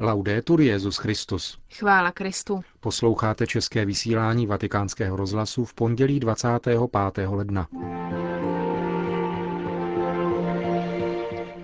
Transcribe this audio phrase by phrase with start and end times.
[0.00, 1.58] Laudetur Jezus Christus.
[1.78, 2.60] Chvála Kristu.
[2.80, 7.28] Posloucháte české vysílání Vatikánského rozhlasu v pondělí 25.
[7.28, 7.66] ledna.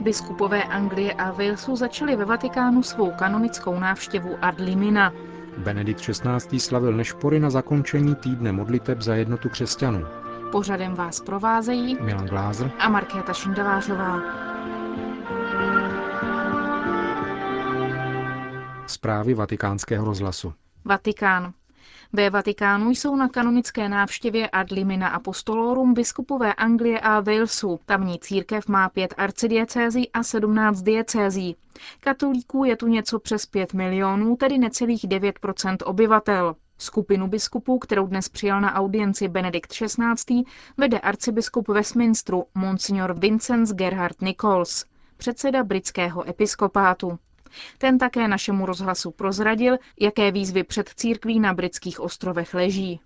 [0.00, 5.12] Biskupové Anglie a Walesu začali ve Vatikánu svou kanonickou návštěvu ad limina.
[5.59, 6.61] Benedikt XVI.
[6.61, 10.07] slavil nešpory na zakončení týdne modliteb za jednotu křesťanů.
[10.53, 14.54] Pořadem vás provázejí Milan Glázer a Markéta Šindelářová.
[18.87, 20.55] Zprávy vatikánského rozhlasu.
[20.84, 21.52] Vatikán.
[22.12, 27.80] Ve Vatikánu jsou na kanonické návštěvě ad limina apostolorum biskupové Anglie a Walesu.
[27.87, 31.56] Tamní církev má pět arcidiecézí a sedmnáct diecézí.
[32.01, 35.39] Katolíků je tu něco přes pět milionů, tedy necelých 9
[35.84, 36.56] obyvatel.
[36.78, 40.45] Skupinu biskupů, kterou dnes přijal na audienci Benedikt XVI.,
[40.77, 44.84] vede arcibiskup Westminsteru Monsignor Vincent Gerhard Nichols,
[45.16, 47.19] předseda britského episkopátu.
[47.78, 53.00] Ten také našemu rozhlasu prozradil, jaké výzvy před církví na britských ostrovech leží.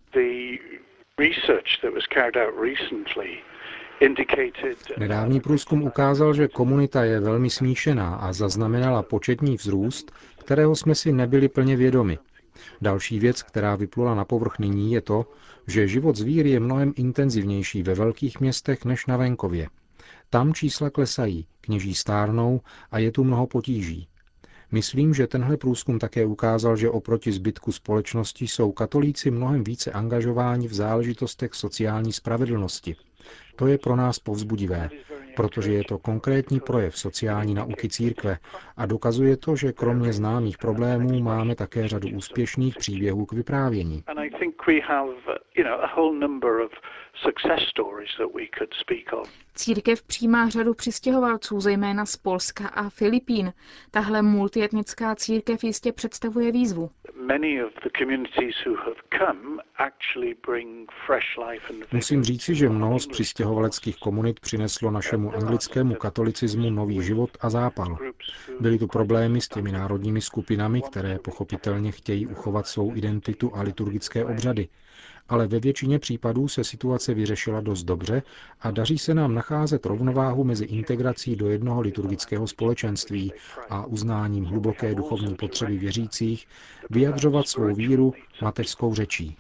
[4.99, 11.13] Nedávný průzkum ukázal, že komunita je velmi smíšená a zaznamenala početní vzrůst, kterého jsme si
[11.13, 12.19] nebyli plně vědomi.
[12.81, 15.27] Další věc, která vyplula na povrch nyní, je to,
[15.67, 19.69] že život zvíry je mnohem intenzivnější ve velkých městech než na venkově.
[20.31, 24.09] Tam čísla klesají, kněží stárnou a je tu mnoho potíží.
[24.73, 30.69] Myslím, že tenhle průzkum také ukázal, že oproti zbytku společnosti jsou katolíci mnohem více angažováni
[30.69, 32.97] v záležitostech sociální spravedlnosti.
[33.57, 34.91] To je pro nás povzbudivé,
[35.39, 38.39] protože je to konkrétní projev sociální nauky církve
[38.77, 44.05] a dokazuje to, že kromě známých problémů máme také řadu úspěšných příběhů k vyprávění.
[49.55, 53.53] Církev přijímá řadu přistěhovalců, zejména z Polska a Filipín.
[53.91, 56.91] Tahle multietnická církev jistě představuje výzvu.
[61.93, 67.99] Musím říci, že mnoho z přistěhovaleckých komunit přineslo našemu anglickému katolicismu nový život a zápal.
[68.61, 74.25] Byly tu problémy s těmi národními skupinami, které pochopitelně chtějí uchovat svou identitu a liturgické
[74.25, 74.69] obřady,
[75.29, 78.23] ale ve většině případů se situace vyřešila dost dobře
[78.61, 83.33] a daří se nám nacházet rovnováhu mezi integrací do jednoho liturgického společenství
[83.71, 86.47] a uznáním hluboké duchovní potřeby věřících
[86.91, 89.37] vyjadřovat svou víru mateřskou řečí.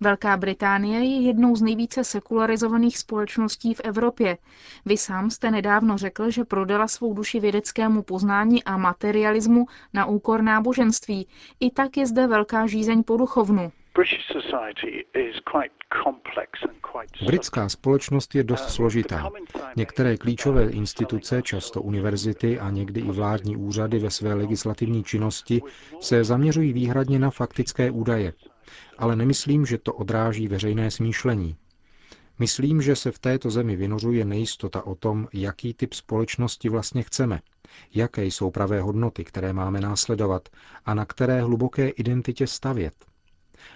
[0.00, 4.38] Velká Británie je jednou z nejvíce sekularizovaných společností v Evropě.
[4.86, 10.42] Vy sám jste nedávno řekl, že prodala svou duši vědeckému poznání a materialismu na úkor
[10.42, 11.28] náboženství.
[11.60, 13.72] I tak je zde velká žízeň po duchovnu.
[17.26, 19.30] Britská společnost je dost složitá.
[19.76, 25.62] Některé klíčové instituce, často univerzity a někdy i vládní úřady ve své legislativní činnosti
[26.00, 28.32] se zaměřují výhradně na faktické údaje,
[28.98, 31.56] ale nemyslím, že to odráží veřejné smýšlení.
[32.38, 37.40] Myslím, že se v této zemi vynořuje nejistota o tom, jaký typ společnosti vlastně chceme,
[37.94, 40.48] jaké jsou pravé hodnoty, které máme následovat
[40.84, 42.94] a na které hluboké identitě stavět.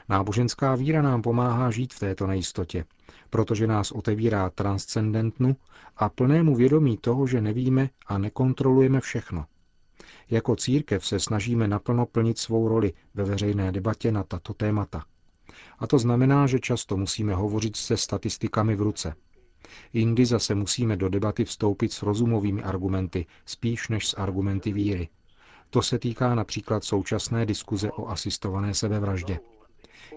[0.09, 2.85] Náboženská víra nám pomáhá žít v této nejistotě,
[3.31, 5.57] protože nás otevírá transcendentnu
[5.97, 9.47] a plnému vědomí toho, že nevíme a nekontrolujeme všechno.
[10.33, 15.05] Jako církev se snažíme naplno plnit svou roli ve veřejné debatě na tato témata.
[15.79, 19.15] A to znamená, že často musíme hovořit se statistikami v ruce.
[19.93, 25.09] Jindy zase musíme do debaty vstoupit s rozumovými argumenty, spíš než s argumenty víry.
[25.71, 29.39] To se týká například současné diskuze o asistované sebevraždě.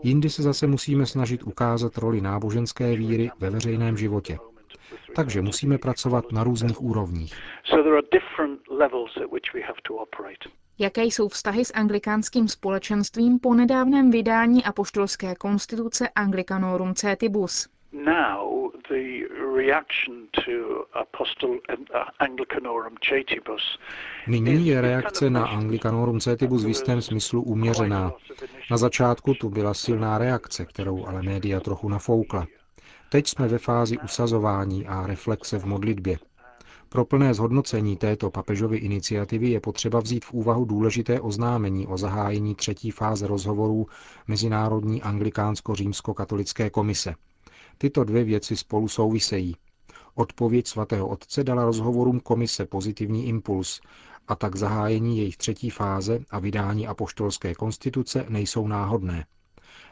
[0.04, 4.38] Jindy se zase musíme snažit ukázat roli náboženské víry ve veřejném životě.
[5.16, 7.34] Takže musíme pracovat na různých úrovních.
[10.80, 17.68] Jaké jsou vztahy s anglikánským společenstvím po nedávném vydání apoštolské konstituce Anglicanorum Cetibus?
[17.92, 23.80] Now the reaction to Apostle, uh, Anglicanorum Cetibus
[24.28, 28.14] Nyní je reakce na Anglicanorum Cetibus v jistém smyslu uměřená.
[28.72, 32.48] Na začátku tu byla silná reakce, kterou ale média trochu nafoukla.
[33.16, 36.18] Teď jsme ve fázi usazování a reflexe v modlitbě.
[36.90, 42.56] Pro plné zhodnocení této papežovy iniciativy je potřeba vzít v úvahu důležité oznámení o zahájení
[42.56, 43.88] třetí fáze rozhovorů
[44.28, 47.16] Mezinárodní anglikánsko-římsko-katolické komise.
[47.78, 49.56] Tyto dvě věci spolu souvisejí.
[50.16, 53.82] Odpověď svatého otce dala rozhovorům komise pozitivní impuls
[54.28, 59.26] a tak zahájení jejich třetí fáze a vydání apoštolské konstituce nejsou náhodné.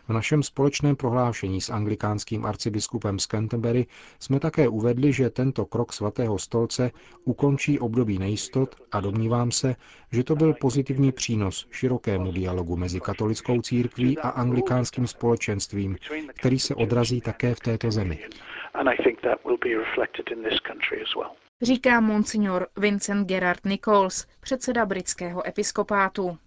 [0.08, 3.86] V našem společném prohlášení s anglikánským arcibiskupem z Canterbury
[4.20, 6.92] jsme také uvedli, že tento krok svatého stolce
[7.24, 9.76] ukončí období nejistot a domnívám se,
[10.12, 15.98] že to byl pozitivní přínos širokému dialogu mezi katolickou církví a anglikánským společenstvím,
[16.34, 18.20] který se odrazí také v této zemi.
[21.62, 26.38] Říká monsignor Vincent Gerard Nichols, předseda britského episkopátu.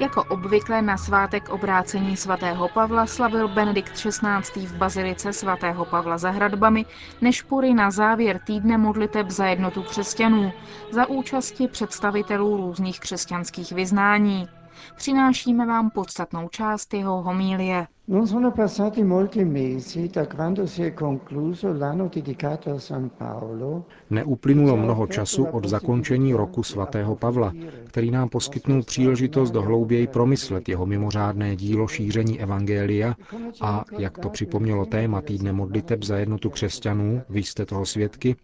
[0.00, 4.66] Jako obvykle na svátek obrácení svatého Pavla slavil Benedikt XVI.
[4.66, 6.84] v bazilice svatého Pavla za hradbami
[7.20, 10.52] nešpury na závěr týdne modliteb za jednotu křesťanů
[10.92, 14.48] za účasti představitelů různých křesťanských vyznání.
[14.96, 17.86] Přinášíme vám podstatnou část jeho homílie.
[18.10, 23.84] Non sono passati molti mesi da quando si è concluso l'anno dedicato a San Paolo.
[24.08, 27.52] Neuplynulo mnoho času od zakončení roku svatého Pavla,
[27.84, 33.14] který nám poskytnul příležitost dohlouběji promyslet jeho mimořádné dílo šíření evangelia
[33.60, 38.36] a, jak to připomnělo téma týdne modliteb za jednotu křesťanů, vy jste toho svědky,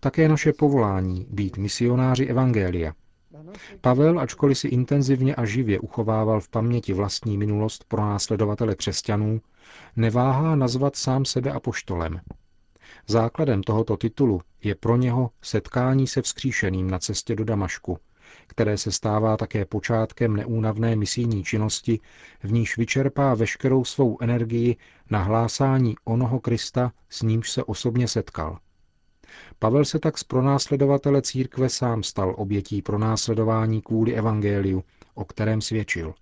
[0.00, 2.92] také naše povolání být misionáři evangelia.
[3.80, 9.40] Pavel, ačkoliv si intenzivně a živě uchovával v paměti vlastní minulost pro následovatele křesťanů,
[9.96, 12.20] neváhá nazvat sám sebe apoštolem.
[13.06, 17.98] Základem tohoto titulu je pro něho setkání se vzkříšeným na cestě do Damašku,
[18.46, 22.00] které se stává také počátkem neúnavné misijní činnosti,
[22.42, 24.76] v níž vyčerpá veškerou svou energii
[25.10, 28.58] na hlásání onoho Krista, s nímž se osobně setkal–
[29.58, 34.84] Pavel se tak z pronásledovatele církve sám stal obětí pronásledování kvůli evangeliu,
[35.14, 36.14] o kterém svědčil.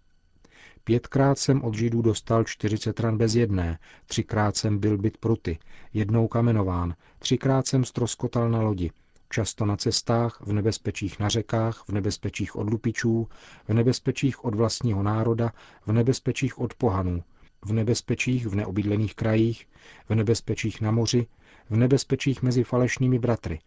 [0.85, 5.59] Pětkrát jsem od Židů dostal čtyřicet ran bez jedné, třikrát jsem byl byt pruty,
[5.93, 8.91] jednou kamenován, třikrát jsem stroskotal na lodi,
[9.31, 13.29] často na cestách, v nebezpečích na řekách, v nebezpečích od lupičů,
[13.69, 15.53] v nebezpečích od vlastního národa,
[15.87, 17.23] v nebezpečích od pohanů,
[17.65, 19.69] v nebezpečích v neobydlených krajích,
[20.09, 21.27] v nebezpečích na moři,
[21.71, 23.59] v nebezpečích mezi falešnými bratry.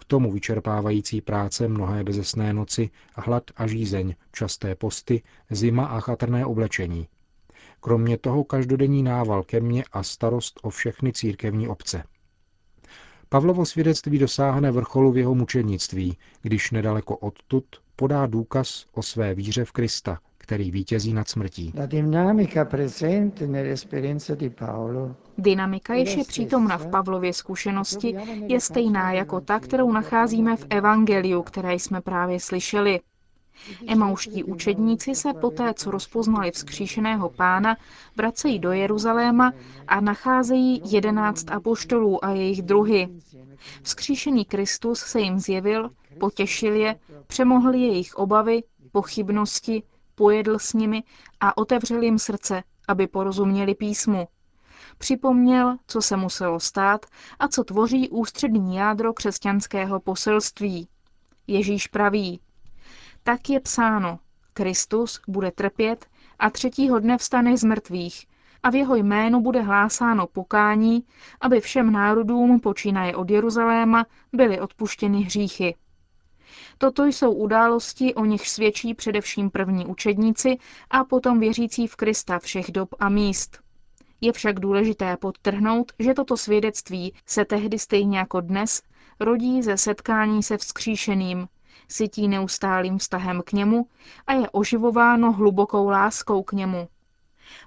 [0.00, 6.46] K tomu vyčerpávající práce mnohé bezesné noci, hlad a žízeň, časté posty, zima a chatrné
[6.46, 7.08] oblečení.
[7.80, 12.02] Kromě toho každodenní nával ke mně a starost o všechny církevní obce.
[13.28, 17.64] Pavlovo svědectví dosáhne vrcholu v jeho mučenictví, když nedaleko odtud
[17.96, 21.72] podá důkaz o své víře v Krista, který vítězí nad smrtí.
[25.38, 28.16] Dynamika, jež je přítomna v Pavlově zkušenosti,
[28.46, 33.00] je stejná jako ta, kterou nacházíme v Evangeliu, které jsme právě slyšeli.
[33.86, 37.76] Emauští učedníci se poté, co rozpoznali vzkříšeného pána,
[38.16, 39.52] vracejí do Jeruzaléma
[39.88, 43.08] a nacházejí jedenáct apoštolů a jejich druhy.
[43.82, 45.90] Vzkříšený Kristus se jim zjevil,
[46.20, 46.96] potěšil je,
[47.26, 48.62] přemohl jejich obavy,
[48.92, 49.82] pochybnosti,
[50.14, 51.02] pojedl s nimi
[51.40, 54.28] a otevřel jim srdce, aby porozuměli písmu.
[54.98, 57.06] Připomněl, co se muselo stát
[57.38, 60.88] a co tvoří ústřední jádro křesťanského poselství.
[61.46, 62.40] Ježíš praví,
[63.22, 64.18] tak je psáno,
[64.52, 66.06] Kristus bude trpět
[66.38, 68.26] a třetího dne vstane z mrtvých
[68.62, 71.04] a v jeho jménu bude hlásáno pokání,
[71.40, 75.74] aby všem národům počínaje od Jeruzaléma byly odpuštěny hříchy.
[76.78, 80.58] Toto jsou události, o nich svědčí především první učedníci
[80.90, 83.65] a potom věřící v Krista všech dob a míst.
[84.20, 88.82] Je však důležité podtrhnout, že toto svědectví se tehdy stejně jako dnes
[89.20, 91.48] rodí ze setkání se vzkříšeným,
[91.88, 93.86] sytí neustálým vztahem k němu
[94.26, 96.88] a je oživováno hlubokou láskou k němu.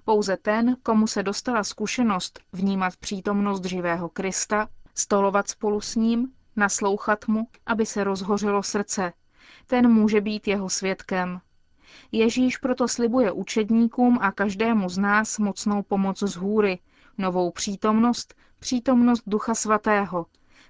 [0.06, 7.28] Pouze ten, komu se dostala zkušenost vnímat přítomnost živého Krista, stolovat spolu s ním, naslouchat
[7.28, 9.14] mu, aby se rozhořelo srdce.
[9.68, 11.42] Ten může být jeho svědkem.
[12.12, 16.80] Ježíš proto slibuje učedníkům a každému z nás mocnou pomoc z hůry,
[17.18, 20.26] novou přítomnost, přítomnost Ducha Svatého,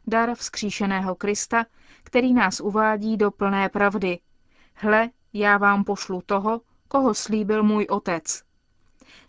[0.08, 1.66] dar vzkříšeného Krista,
[2.04, 4.20] který nás uvádí do plné pravdy.
[4.74, 8.44] Hle, já vám pošlu toho, koho slíbil můj otec.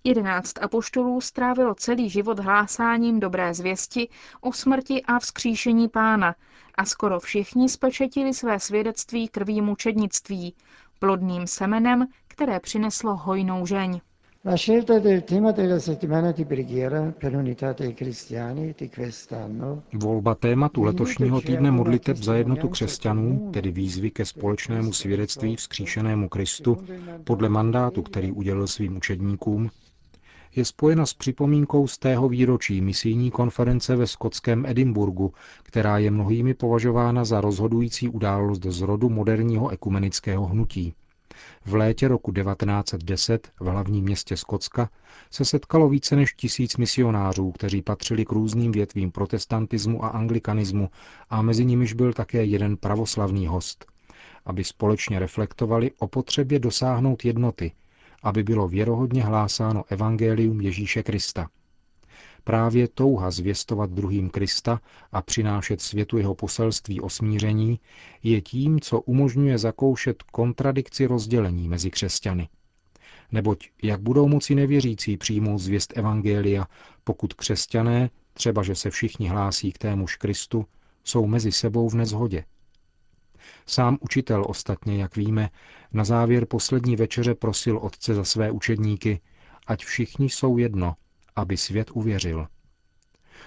[0.04, 4.08] Jedenáct apoštolů strávilo celý život hlásáním dobré zvěsti
[4.40, 6.34] o smrti a vzkříšení pána
[6.74, 10.54] a skoro všichni spečetili své svědectví krví mučednictví,
[11.00, 14.00] plodným semenem, které přineslo hojnou žeň.
[14.44, 19.82] La scelta del tema della settimana di preghiera per l'unità dei cristiani di quest'anno.
[19.92, 26.76] Volba tématu letošního týdne modliteb za jednotu křesťanů, tedy výzvy ke společnému svědectví vzkříšenému Kristu,
[27.24, 29.70] podle mandátu, který udělil svým učedníkům,
[30.56, 36.54] je spojena s připomínkou z tého výročí misijní konference ve skotském Edinburgu, která je mnohými
[36.54, 40.94] považována za rozhodující událost z rodu moderního ekumenického hnutí.
[41.66, 44.90] V létě roku 1910 v hlavním městě Skotska
[45.30, 50.90] se setkalo více než tisíc misionářů, kteří patřili k různým větvím protestantismu a anglikanismu
[51.30, 53.86] a mezi nimiž byl také jeden pravoslavný host,
[54.44, 57.72] aby společně reflektovali o potřebě dosáhnout jednoty,
[58.22, 61.48] aby bylo věrohodně hlásáno evangelium Ježíše Krista–
[62.44, 64.80] Právě touha zvěstovat druhým Krista
[65.12, 67.80] a přinášet světu jeho poselství o smíření
[68.22, 72.48] je tím, co umožňuje zakoušet kontradikci rozdělení mezi křesťany.
[73.32, 76.66] Neboť jak budou moci nevěřící přijmout zvěst Evangelia,
[77.04, 80.66] pokud křesťané, třeba že se všichni hlásí k témuž Kristu,
[81.04, 82.44] jsou mezi sebou v nezhodě.
[83.66, 85.50] Sám učitel ostatně, jak víme,
[85.92, 89.20] na závěr poslední večeře prosil otce za své učedníky,
[89.66, 90.94] ať všichni jsou jedno,
[91.36, 92.46] aby svět uvěřil.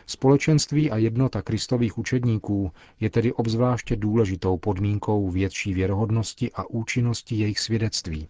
[0.05, 7.59] Společenství a jednota kristových učedníků je tedy obzvláště důležitou podmínkou větší věrohodnosti a účinnosti jejich
[7.59, 8.27] svědectví.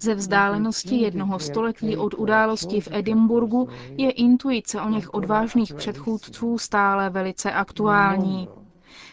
[0.00, 7.10] Ze vzdálenosti jednoho století od události v Edinburgu je intuice o něch odvážných předchůdců stále
[7.10, 8.48] velice aktuální.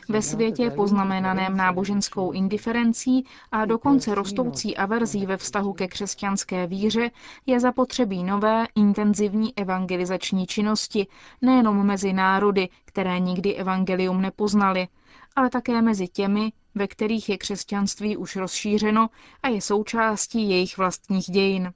[0.09, 7.11] Ve světě poznamenaném náboženskou indiferencí a dokonce rostoucí averzí ve vztahu ke křesťanské víře
[7.45, 11.07] je zapotřebí nové intenzivní evangelizační činnosti
[11.41, 14.87] nejenom mezi národy, které nikdy evangelium nepoznali,
[15.35, 19.09] ale také mezi těmi, ve kterých je křesťanství už rozšířeno
[19.43, 21.73] a je součástí jejich vlastních dějin.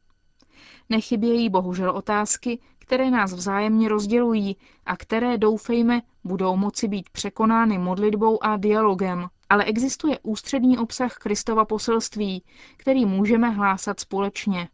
[0.89, 8.44] Nechybějí bohužel otázky, které nás vzájemně rozdělují a které, doufejme, budou moci být překonány modlitbou
[8.44, 9.27] a dialogem.
[9.50, 12.44] Ale existuje ústřední obsah Kristova poselství,
[12.77, 14.70] který můžeme hlásat společně.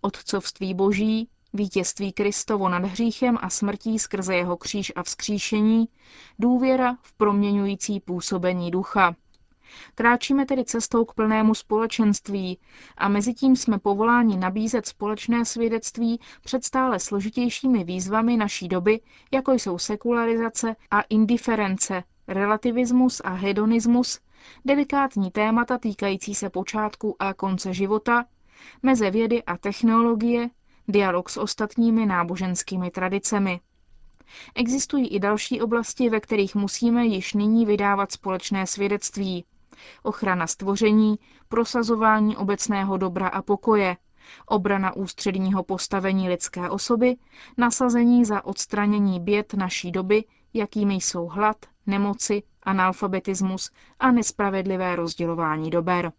[0.00, 5.88] Otcovství Boží, vítězství Kristovo nad hříchem a smrtí skrze jeho kříž a vzkříšení,
[6.38, 9.14] důvěra v proměňující působení ducha.
[9.94, 12.58] Kráčíme tedy cestou k plnému společenství
[12.98, 19.00] a mezi tím jsme povoláni nabízet společné svědectví před stále složitějšími výzvami naší doby,
[19.32, 24.20] jako jsou sekularizace a indiference, relativismus a hedonismus,
[24.64, 28.24] delikátní témata týkající se počátku a konce života,
[28.82, 30.50] meze vědy a technologie,
[30.88, 33.60] dialog s ostatními náboženskými tradicemi.
[34.54, 39.44] Existují i další oblasti, ve kterých musíme již nyní vydávat společné svědectví
[40.02, 41.16] ochrana stvoření,
[41.48, 43.96] prosazování obecného dobra a pokoje,
[44.46, 47.16] obrana ústředního postavení lidské osoby,
[47.58, 56.12] nasazení za odstranění běd naší doby, jakými jsou hlad, nemoci, analfabetismus a nespravedlivé rozdělování dober.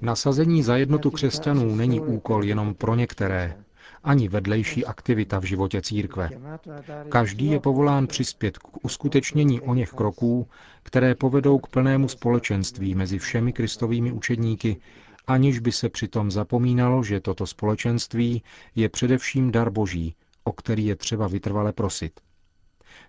[0.00, 3.56] Nasazení za jednotu křesťanů není úkol jenom pro některé,
[4.04, 6.30] ani vedlejší aktivita v životě církve.
[7.08, 10.48] Každý je povolán přispět k uskutečnění o něch kroků,
[10.82, 14.76] které povedou k plnému společenství mezi všemi kristovými učedníky,
[15.26, 18.42] aniž by se přitom zapomínalo, že toto společenství
[18.74, 22.20] je především dar boží, o který je třeba vytrvale prosit.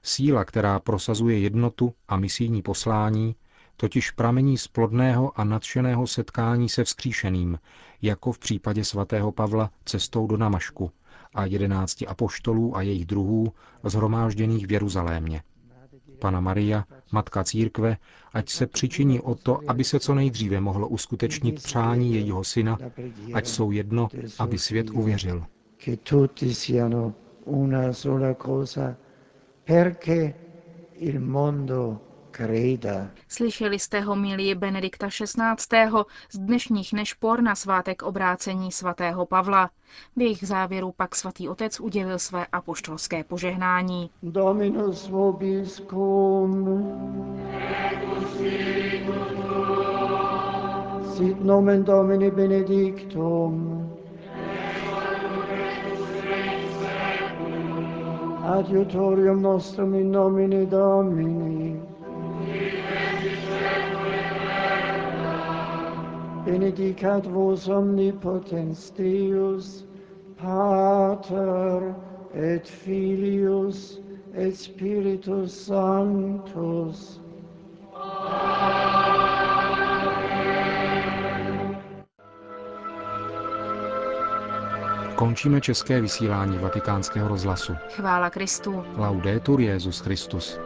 [0.04, 3.36] Síla, která prosazuje jednotu a misijní poslání,
[3.78, 7.60] totiž pramení z plodného a nadšeného setkání se vzkříšeným,
[8.02, 10.92] jako v případě svatého Pavla cestou do Namašku
[11.36, 13.54] a jedenácti apoštolů a jejich druhů
[13.84, 15.42] zhromážděných v Jeruzalémě.
[16.20, 17.98] Pana Maria, Matka Církve,
[18.34, 22.78] ať se přičiní o to, aby se co nejdříve mohlo uskutečnit přání jejího syna,
[23.34, 24.08] ať jsou jedno,
[24.40, 25.46] aby svět uvěřil.
[29.66, 30.34] perché
[30.96, 32.00] il mondo
[33.28, 35.88] Slyšeli jste ho milí Benedikta XVI.
[36.32, 39.70] z dnešních nešpor na svátek obrácení svatého Pavla.
[40.16, 44.10] V jejich závěru pak svatý otec udělil své apoštolské požehnání.
[44.24, 46.66] Dominus vobiscum.
[51.16, 53.80] Sit nomen Domini benedictum.
[58.44, 61.93] Adiutorium nostrum in nomine Domini.
[66.46, 69.86] Benedicat vos omnipotens Deus,
[70.38, 71.96] Pater
[72.34, 74.00] et Filius
[74.34, 77.22] et Spiritus Sanctus.
[85.16, 87.74] Končíme české vysílání vatikánského rozhlasu.
[87.90, 88.84] Chvála Kristu.
[88.98, 90.60] Laudetur Jezus Christus.